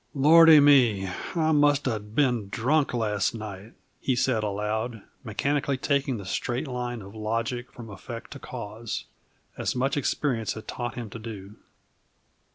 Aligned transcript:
"Lordy 0.15 0.59
me! 0.59 1.07
I 1.35 1.51
must 1.51 1.85
have 1.85 2.15
been 2.15 2.49
drunk 2.49 2.91
last 2.91 3.35
night," 3.35 3.73
he 3.99 4.15
said 4.15 4.43
aloud, 4.43 5.03
mechanically 5.23 5.77
taking 5.77 6.17
the 6.17 6.25
straight 6.25 6.67
line 6.67 7.03
of 7.03 7.13
logic 7.13 7.71
from 7.71 7.87
effect 7.91 8.31
to 8.31 8.39
cause, 8.39 9.05
as 9.59 9.75
much 9.75 9.95
experience 9.97 10.53
had 10.53 10.67
taught 10.67 10.95
him 10.95 11.11
to 11.11 11.19
do. 11.19 11.55